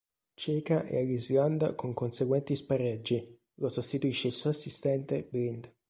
Ceca 0.35 0.87
e 0.87 0.97
all'Islanda 0.97 1.75
con 1.75 1.93
conseguenti 1.93 2.55
spareggi; 2.55 3.39
lo 3.57 3.69
sostituisce 3.69 4.29
il 4.29 4.33
suo 4.33 4.49
assistente 4.49 5.27
Blind. 5.29 5.71